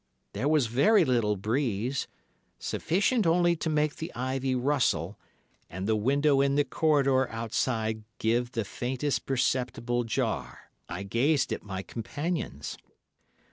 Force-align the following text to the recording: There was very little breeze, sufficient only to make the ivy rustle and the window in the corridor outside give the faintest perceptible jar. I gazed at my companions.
There 0.33 0.47
was 0.47 0.65
very 0.65 1.05
little 1.05 1.35
breeze, 1.35 2.07
sufficient 2.57 3.27
only 3.27 3.55
to 3.57 3.69
make 3.69 3.97
the 3.97 4.11
ivy 4.15 4.55
rustle 4.55 5.19
and 5.69 5.85
the 5.87 5.95
window 5.95 6.41
in 6.41 6.55
the 6.55 6.63
corridor 6.65 7.29
outside 7.29 8.03
give 8.17 8.53
the 8.53 8.65
faintest 8.65 9.27
perceptible 9.27 10.03
jar. 10.03 10.71
I 10.89 11.03
gazed 11.03 11.53
at 11.53 11.61
my 11.61 11.83
companions. 11.83 12.79